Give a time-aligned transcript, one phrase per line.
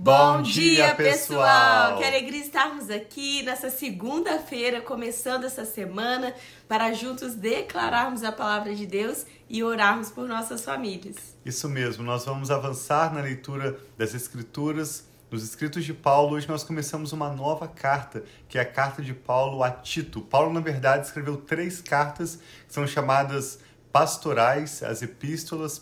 [0.00, 1.98] Bom dia, pessoal!
[1.98, 6.32] Que alegria estarmos aqui nessa segunda-feira, começando essa semana,
[6.68, 11.16] para juntos declararmos a palavra de Deus e orarmos por nossas famílias.
[11.44, 15.08] Isso mesmo, nós vamos avançar na leitura das Escrituras.
[15.32, 19.12] Nos escritos de Paulo, hoje nós começamos uma nova carta, que é a carta de
[19.12, 20.20] Paulo a Tito.
[20.20, 22.36] Paulo, na verdade, escreveu três cartas
[22.66, 23.58] que são chamadas
[23.92, 25.80] pastorais, as epístolas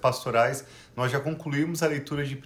[0.00, 0.64] pastorais.
[0.96, 2.38] Nós já concluímos a leitura de 1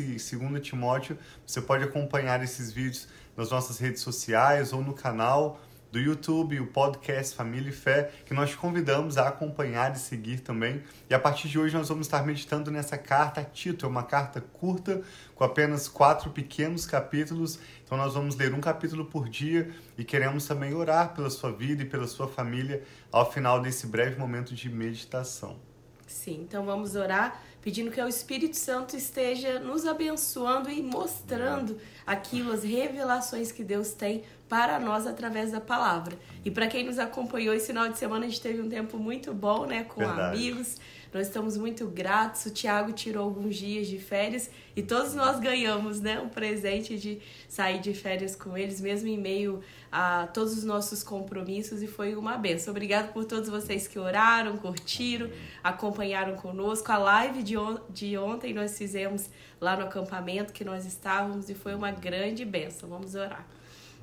[0.00, 1.18] e 2 Timóteo.
[1.46, 5.60] Você pode acompanhar esses vídeos nas nossas redes sociais ou no canal
[5.92, 10.40] do YouTube, o podcast Família e Fé, que nós te convidamos a acompanhar e seguir
[10.40, 10.82] também.
[11.08, 13.84] E a partir de hoje nós vamos estar meditando nessa carta a Tito.
[13.84, 15.02] É uma carta curta,
[15.34, 17.58] com apenas quatro pequenos capítulos.
[17.84, 21.82] Então nós vamos ler um capítulo por dia e queremos também orar pela sua vida
[21.82, 25.60] e pela sua família ao final desse breve momento de meditação.
[26.06, 32.52] Sim, então vamos orar pedindo que o Espírito Santo esteja nos abençoando e mostrando aquilo,
[32.52, 36.14] as revelações que Deus tem para nós através da palavra.
[36.44, 39.32] E para quem nos acompanhou esse final de semana, a gente teve um tempo muito
[39.32, 40.36] bom, né, com Verdade.
[40.36, 40.76] amigos.
[41.10, 42.44] Nós estamos muito gratos.
[42.44, 47.18] O Tiago tirou alguns dias de férias e todos nós ganhamos, né, um presente de
[47.48, 52.14] sair de férias com eles, mesmo em meio a todos os nossos compromissos e foi
[52.14, 52.72] uma benção.
[52.72, 55.30] Obrigado por todos vocês que oraram, curtiram,
[55.64, 56.92] acompanharam conosco.
[56.92, 61.54] A live de, on de ontem nós fizemos lá no acampamento que nós estávamos e
[61.54, 62.90] foi uma grande benção.
[62.90, 63.46] Vamos orar.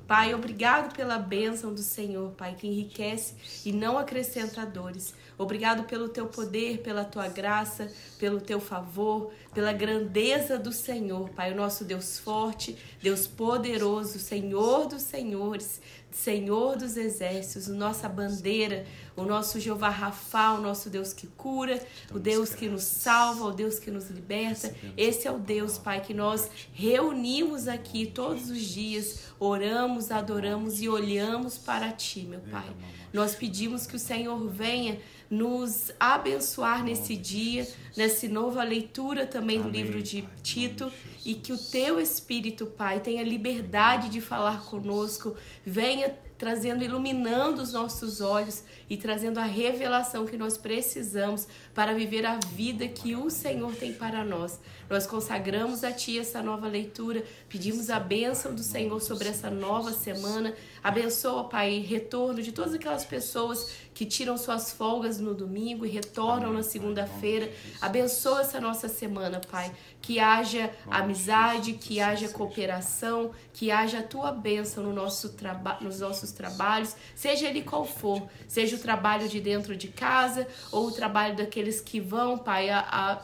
[0.09, 5.13] Pai, obrigado pela bênção do Senhor, Pai, que enriquece e não acrescenta dores.
[5.37, 11.53] Obrigado pelo teu poder, pela tua graça, pelo teu favor, pela grandeza do Senhor, Pai,
[11.53, 15.79] o nosso Deus forte, Deus poderoso, Senhor dos senhores,
[16.11, 22.19] Senhor dos exércitos, nossa bandeira, o nosso Jeová Rafa, o nosso Deus que cura, o
[22.19, 24.73] Deus que nos salva, o Deus que nos liberta.
[24.97, 30.89] Esse é o Deus, Pai, que nós reunimos aqui todos os dias, oramos, adoramos e
[30.89, 32.69] olhamos para Ti, meu Pai.
[33.13, 39.69] Nós pedimos que o Senhor venha nos abençoar nesse dia, nessa nova leitura também do
[39.69, 40.91] livro de Tito
[41.25, 45.35] e que o teu Espírito, Pai, tenha liberdade de falar conosco,
[45.65, 51.45] venha trazendo, iluminando os nossos olhos e trazendo a revelação que nós precisamos
[51.75, 54.57] para viver a vida que o Senhor tem para nós.
[54.89, 59.91] Nós consagramos a Ti essa nova leitura, pedimos a bênção do Senhor sobre essa nova
[59.91, 60.55] semana.
[60.81, 66.53] Abençoa, Pai, retorno de todas aquelas pessoas que tiram suas folgas no domingo e retornam
[66.53, 67.51] na segunda-feira.
[67.81, 69.71] Abençoa essa nossa semana, Pai.
[70.01, 75.35] Que haja amizade, que haja cooperação, que haja a tua bênção no nosso
[75.81, 80.87] nos nossos trabalhos, seja ele qual for, seja o trabalho de dentro de casa ou
[80.87, 83.21] o trabalho daqueles que vão, Pai, a, a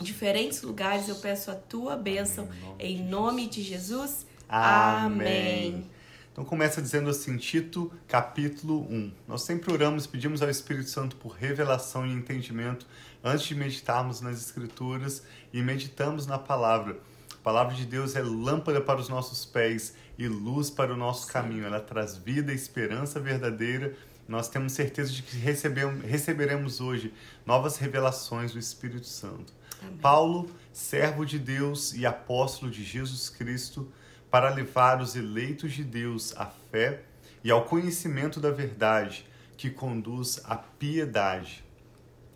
[0.00, 1.08] diferentes lugares.
[1.08, 2.48] Eu peço a tua bênção
[2.78, 4.26] em nome de Jesus.
[4.48, 5.72] Amém.
[5.72, 5.90] Amém.
[6.36, 9.12] Então começa dizendo assim, Tito, capítulo 1.
[9.26, 12.86] Nós sempre oramos, pedimos ao Espírito Santo por revelação e entendimento
[13.24, 16.98] antes de meditarmos nas Escrituras e meditamos na palavra.
[17.46, 21.28] A palavra de Deus é lâmpada para os nossos pés e luz para o nosso
[21.28, 21.64] caminho.
[21.64, 23.94] Ela traz vida e esperança verdadeira.
[24.26, 27.14] Nós temos certeza de que receberemos hoje
[27.46, 29.52] novas revelações do Espírito Santo.
[29.80, 29.96] Amém.
[29.98, 33.92] Paulo, servo de Deus e apóstolo de Jesus Cristo,
[34.28, 37.02] para levar os eleitos de Deus à fé
[37.44, 39.24] e ao conhecimento da verdade,
[39.56, 41.64] que conduz à piedade.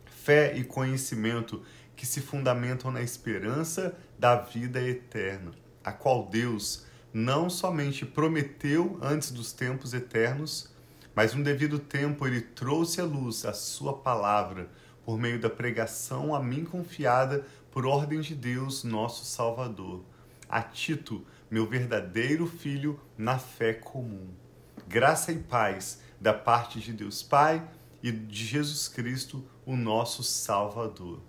[0.07, 1.65] Fé e conhecimento
[1.97, 5.53] que se fundamentam na esperança da vida eterna,
[5.85, 10.71] a qual Deus não somente prometeu antes dos tempos eternos,
[11.15, 14.71] mas no devido tempo ele trouxe à luz a sua palavra
[15.05, 20.05] por meio da pregação a mim confiada por ordem de Deus, nosso Salvador.
[20.49, 24.29] A Tito, meu verdadeiro filho na fé comum.
[24.89, 27.67] Graça e paz da parte de Deus Pai
[28.03, 31.21] e de Jesus Cristo, o nosso Salvador.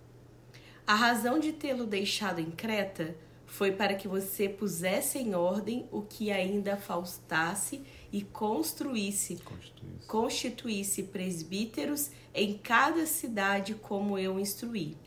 [0.92, 3.16] A razão de tê-lo deixado em Creta
[3.46, 7.82] foi para que você pusesse em ordem o que ainda faltasse
[8.12, 10.06] e construísse, constituísse.
[10.06, 14.98] constituísse presbíteros em cada cidade como eu instruí.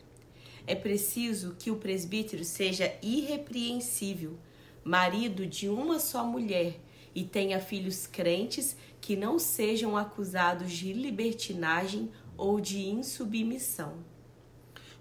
[0.65, 4.39] É preciso que o presbítero seja irrepreensível,
[4.83, 6.79] marido de uma só mulher
[7.13, 14.14] e tenha filhos crentes que não sejam acusados de libertinagem ou de insubmissão.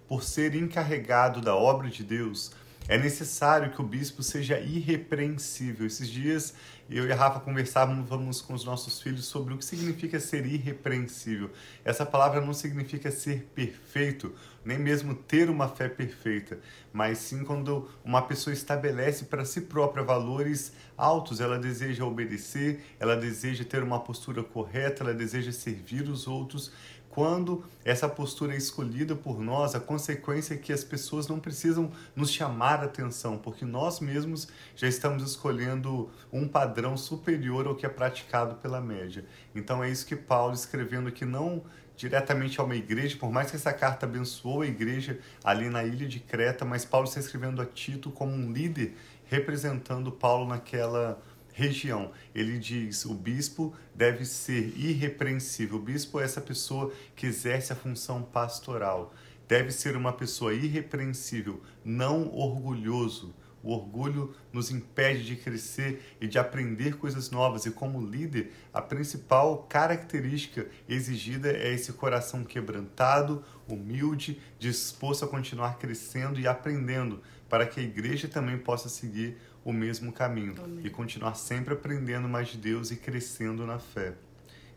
[0.07, 2.53] Por ser encarregado da obra de Deus,
[2.87, 5.87] É necessário que o bispo seja irrepreensível.
[5.87, 6.53] Esses dias
[6.91, 11.51] eu e a Rafa conversávamos com os nossos filhos sobre o que significa ser irrepreensível.
[11.83, 16.59] Essa palavra não significa ser perfeito, nem mesmo ter uma fé perfeita,
[16.93, 23.17] mas sim quando uma pessoa estabelece para si própria valores altos, ela deseja obedecer, ela
[23.17, 26.71] deseja ter uma postura correta, ela deseja servir os outros
[27.15, 31.93] quando essa postura é escolhida por nós, a consequência é que as pessoas não precisam
[32.17, 37.87] nos chamar a atenção, porque nós mesmos já estamos escolhendo um padrão superior ao que
[37.87, 39.25] é praticado pela média.
[39.55, 41.63] Então é isso que Paulo escrevendo aqui não
[41.97, 46.09] diretamente a uma igreja, por mais que essa carta abençoou a igreja ali na ilha
[46.09, 48.97] de Creta, mas Paulo está escrevendo a Tito como um líder
[49.27, 51.23] representando Paulo naquela
[51.55, 52.13] região.
[52.35, 55.79] Ele diz: o bispo deve ser irrepreensível.
[55.79, 59.15] O bispo é essa pessoa que exerce a função pastoral.
[59.49, 63.35] Deve ser uma pessoa irrepreensível, não orgulhoso.
[63.63, 68.83] O orgulho nos impede de crescer e de aprender coisas novas, e como líder, a
[68.83, 77.67] principal característica exigida é esse coração quebrantado, humilde, disposto a continuar crescendo e aprendendo, para
[77.67, 80.81] que a igreja também possa seguir o mesmo caminho Amém.
[80.85, 84.15] e continuar sempre aprendendo mais de Deus e crescendo na fé.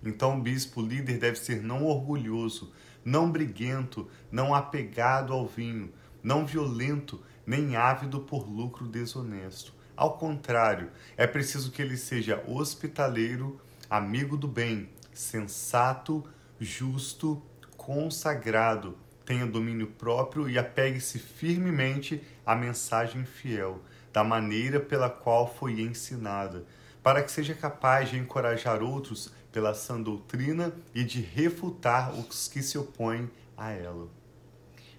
[0.03, 2.71] Então, o bispo líder deve ser não orgulhoso,
[3.03, 5.91] não briguento, não apegado ao vinho,
[6.23, 9.73] não violento, nem ávido por lucro desonesto.
[9.95, 16.23] Ao contrário, é preciso que ele seja hospitaleiro, amigo do bem, sensato,
[16.59, 17.41] justo,
[17.75, 23.81] consagrado, tenha domínio próprio e apegue-se firmemente à mensagem fiel
[24.17, 26.65] da maneira pela qual foi ensinada,
[27.03, 32.63] para que seja capaz de encorajar outros pela sã doutrina e de refutar os que
[32.63, 34.09] se opõem a ela.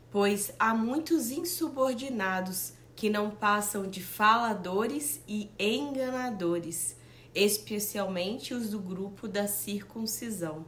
[0.09, 6.97] Pois há muitos insubordinados que não passam de faladores e enganadores,
[7.35, 10.65] especialmente os do grupo da circuncisão.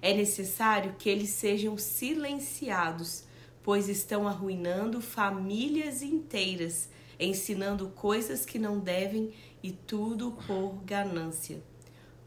[0.00, 3.24] É necessário que eles sejam silenciados,
[3.60, 6.88] pois estão arruinando famílias inteiras
[7.18, 9.32] ensinando coisas que não devem
[9.62, 11.62] e tudo por ganância.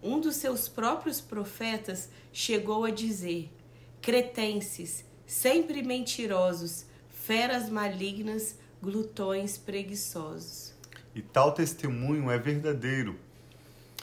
[0.02, 3.52] Um dos seus próprios profetas chegou a dizer:
[4.02, 10.74] Cretenses, sempre mentirosos, feras malignas, glutões preguiçosos.
[11.16, 13.18] E tal testemunho é verdadeiro.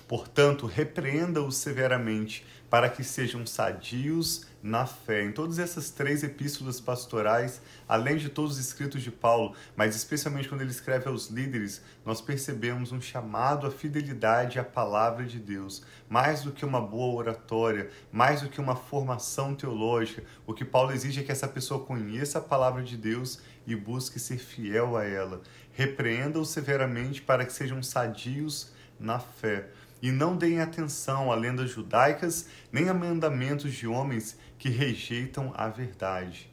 [0.06, 5.22] Portanto, repreenda-os severamente, para que sejam sadios na fé.
[5.25, 10.49] Em todas essas três epístolas pastorais, além de todos os escritos de Paulo, mas especialmente
[10.49, 15.82] quando ele escreve aos líderes, nós percebemos um chamado à fidelidade à palavra de Deus.
[16.08, 20.93] Mais do que uma boa oratória, mais do que uma formação teológica, o que Paulo
[20.93, 25.05] exige é que essa pessoa conheça a palavra de Deus e busque ser fiel a
[25.05, 25.43] ela.
[25.72, 29.69] Repreenda-os severamente para que sejam sadios na fé
[30.02, 35.69] e não deem atenção a lendas judaicas nem a mandamentos de homens que rejeitam a
[35.69, 36.50] verdade.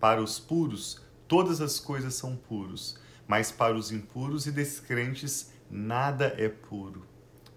[0.00, 6.34] Para os puros, todas as coisas são puros, mas para os impuros e descrentes, nada
[6.36, 7.06] é puro.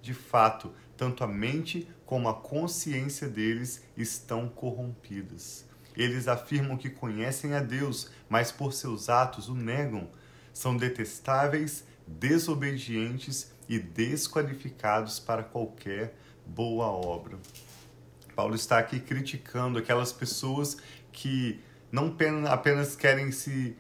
[0.02, 5.66] De fato, tanto a mente como a consciência deles estão corrompidas.
[5.96, 10.10] Eles afirmam que conhecem a Deus, mas por seus atos o negam.
[10.54, 16.14] São detestáveis, desobedientes e desqualificados para qualquer
[16.46, 17.40] boa obra.
[18.36, 20.76] Paulo está aqui criticando aquelas pessoas
[21.10, 21.58] que
[21.90, 22.14] não
[22.50, 23.78] apenas querem se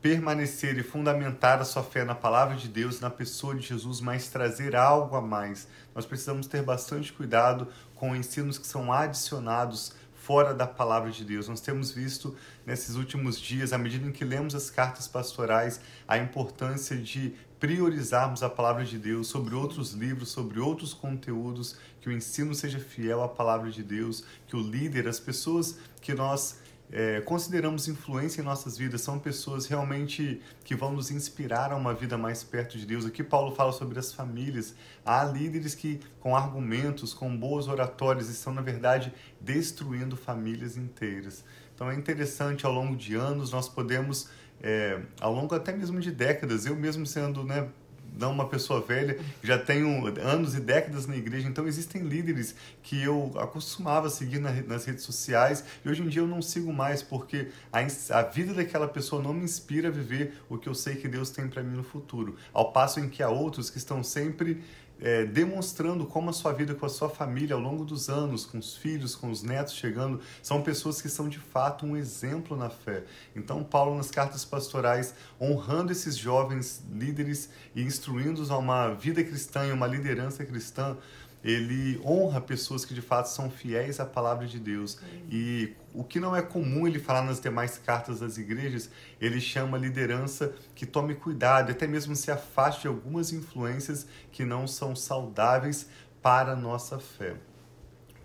[0.00, 4.28] permanecer e fundamentar a sua fé na palavra de Deus, na pessoa de Jesus, mas
[4.28, 5.66] trazer algo a mais.
[5.92, 11.48] Nós precisamos ter bastante cuidado com ensinos que são adicionados fora da palavra de Deus.
[11.48, 16.16] Nós temos visto nesses últimos dias, à medida em que lemos as cartas pastorais, a
[16.16, 22.12] importância de priorizarmos a palavra de Deus sobre outros livros, sobre outros conteúdos, que o
[22.12, 26.58] ensino seja fiel à palavra de Deus, que o líder, as pessoas que nós
[26.96, 31.92] é, consideramos influência em nossas vidas são pessoas realmente que vão nos inspirar a uma
[31.92, 33.04] vida mais perto de Deus.
[33.04, 34.76] Aqui Paulo fala sobre as famílias.
[35.04, 41.44] Há líderes que, com argumentos, com boas oratórias, estão, na verdade, destruindo famílias inteiras.
[41.74, 44.28] Então é interessante, ao longo de anos, nós podemos
[44.62, 47.68] é, ao longo até mesmo de décadas, eu mesmo sendo né,
[48.18, 53.02] não uma pessoa velha, já tenho anos e décadas na igreja, então existem líderes que
[53.02, 57.02] eu acostumava seguir na, nas redes sociais e hoje em dia eu não sigo mais
[57.02, 57.80] porque a,
[58.18, 61.30] a vida daquela pessoa não me inspira a viver o que eu sei que Deus
[61.30, 62.36] tem para mim no futuro.
[62.52, 64.62] Ao passo em que há outros que estão sempre
[65.00, 68.58] é, demonstrando como a sua vida com a sua família ao longo dos anos, com
[68.58, 72.70] os filhos, com os netos chegando, são pessoas que são de fato um exemplo na
[72.70, 73.04] fé.
[73.34, 79.66] Então, Paulo, nas cartas pastorais, honrando esses jovens líderes e instruindo-os a uma vida cristã
[79.66, 80.96] e uma liderança cristã,
[81.44, 84.98] ele honra pessoas que de fato são fiéis à palavra de Deus.
[85.30, 89.76] E o que não é comum ele falar nas demais cartas das igrejas, ele chama
[89.76, 94.96] a liderança que tome cuidado, até mesmo se afaste de algumas influências que não são
[94.96, 95.88] saudáveis
[96.20, 97.36] para a nossa fé.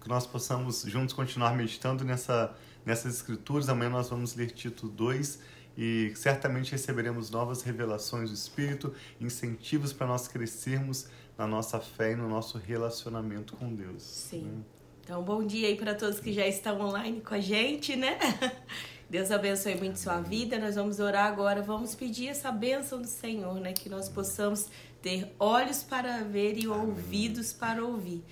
[0.02, 3.70] Que nós possamos juntos continuar meditando nessa, nessas escrituras.
[3.70, 5.40] Amanhã nós vamos ler Tito 2
[5.78, 11.08] e certamente receberemos novas revelações do Espírito, incentivos para nós crescermos
[11.38, 14.02] na nossa fé e no nosso relacionamento com Deus.
[14.02, 14.42] Sim.
[14.42, 14.79] Né?
[15.10, 18.20] Então, bom dia aí para todos que já estão online com a gente, né?
[19.10, 20.60] Deus abençoe muito sua vida.
[20.60, 23.74] Nós vamos orar agora, vamos pedir essa bênção do Senhor, né?
[23.74, 24.68] Que nós possamos
[25.02, 28.24] ter olhos para ver e ouvidos para ouvir.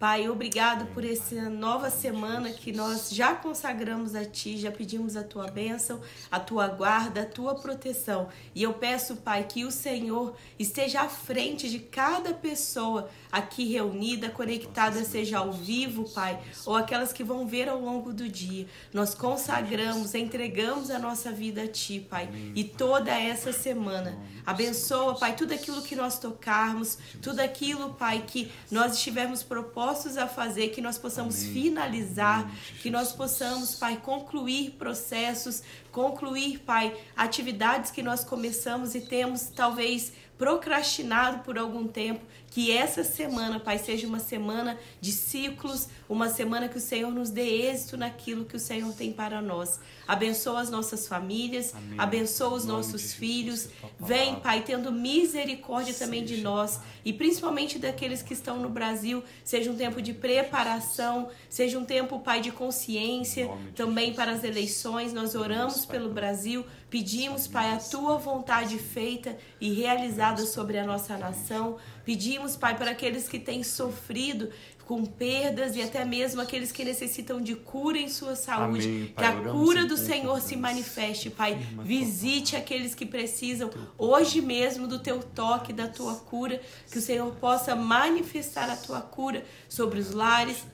[0.00, 5.22] Pai, obrigado por essa nova semana que nós já consagramos a Ti, já pedimos a
[5.22, 8.30] Tua bênção, a Tua guarda, a Tua proteção.
[8.54, 14.30] E eu peço, Pai, que o Senhor esteja à frente de cada pessoa aqui reunida,
[14.30, 18.66] conectada, seja ao vivo, Pai, ou aquelas que vão ver ao longo do dia.
[18.94, 24.18] Nós consagramos, entregamos a nossa vida a Ti, Pai, e toda essa semana.
[24.46, 30.16] Abençoa, Pai, tudo aquilo que nós tocarmos, tudo aquilo, Pai, que nós estivermos propostos dispostos
[30.16, 31.52] a fazer, que nós possamos Amém.
[31.52, 32.54] finalizar, Amém.
[32.80, 40.12] que nós possamos, Pai, concluir processos, concluir, Pai, atividades que nós começamos e temos talvez
[40.38, 46.68] procrastinado por algum tempo, que essa semana, Pai, seja uma semana de ciclos, uma semana
[46.68, 49.78] que o Senhor nos dê êxito naquilo que o Senhor tem para nós.
[50.06, 51.94] Abençoa as nossas famílias, Amém.
[51.96, 53.68] abençoa os nossos filhos.
[54.00, 56.86] Vem, Pai, tendo misericórdia seja, também de nós Pai.
[57.04, 59.22] e principalmente daqueles que estão no Brasil.
[59.44, 65.12] Seja um tempo de preparação, seja um tempo, Pai, de consciência também para as eleições.
[65.12, 71.16] Nós oramos pelo Brasil, pedimos, Pai, a tua vontade feita e realizada sobre a nossa
[71.16, 71.76] nação.
[72.04, 74.50] Pedimos, Pai, para aqueles que têm sofrido
[74.90, 78.88] com perdas e até mesmo aqueles que necessitam de cura em sua saúde.
[78.88, 81.56] Amém, que a cura do Senhor se manifeste, Pai.
[81.84, 86.60] Visite aqueles que precisam hoje mesmo do teu toque, da tua cura.
[86.90, 90.66] Que o Senhor possa manifestar a tua cura sobre os lares.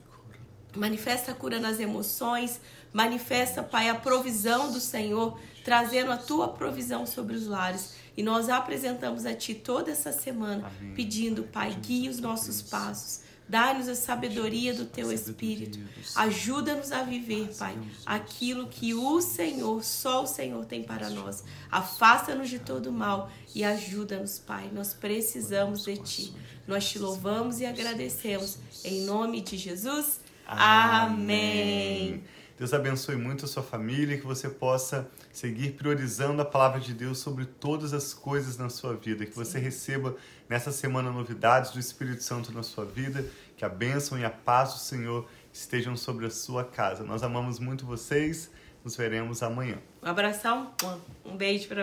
[0.75, 2.59] Manifesta a cura nas emoções.
[2.93, 7.95] Manifesta, Pai, a provisão do Senhor, trazendo a tua provisão sobre os lares.
[8.15, 10.95] E nós apresentamos a Ti toda essa semana, Amém.
[10.95, 13.21] pedindo, Pai, guie os nossos passos.
[13.49, 15.79] Dá-nos a sabedoria do Teu Espírito.
[16.15, 21.45] Ajuda-nos a viver, Pai, aquilo que o Senhor, só o Senhor tem para nós.
[21.71, 24.69] Afasta-nos de todo mal e ajuda-nos, Pai.
[24.73, 26.33] Nós precisamos de Ti.
[26.67, 28.57] Nós te louvamos e agradecemos.
[28.83, 30.19] Em nome de Jesus.
[30.45, 32.23] Amém.
[32.57, 37.19] Deus abençoe muito a sua família, que você possa seguir priorizando a palavra de Deus
[37.19, 40.15] sobre todas as coisas na sua vida, que você receba
[40.49, 43.23] nessa semana novidades do Espírito Santo na sua vida,
[43.55, 47.03] que a bênção e a paz do Senhor estejam sobre a sua casa.
[47.03, 48.49] Nós amamos muito vocês,
[48.83, 49.77] nos veremos amanhã.
[50.01, 50.71] Um abração,
[51.23, 51.75] um beijo para